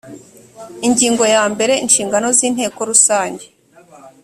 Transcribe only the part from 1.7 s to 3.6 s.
inshingano z inteko rusange